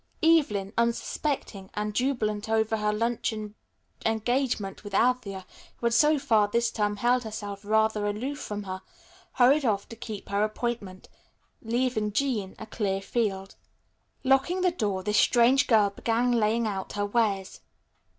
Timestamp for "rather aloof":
7.63-8.39